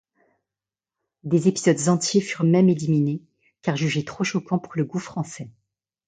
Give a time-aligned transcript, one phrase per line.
[1.23, 3.21] Des épisodes entiers furent même éliminés,
[3.61, 5.51] car jugés trop choquants pour le goût français.